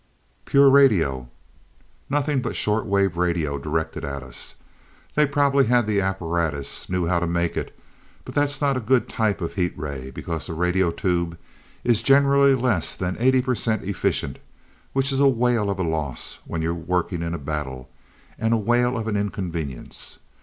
[0.45, 1.29] "Pure radio.
[2.09, 4.55] Nothing but short wave radio directed at us.
[5.13, 7.77] They probably had the apparatus, knew how to make it,
[8.25, 11.37] but that's not a good type of heat ray, because a radio tube
[11.83, 14.39] is generally less than eighty percent efficient,
[14.93, 17.87] which is a whale of a loss when you're working in a battle,
[18.39, 20.17] and a whale of an inconvenience.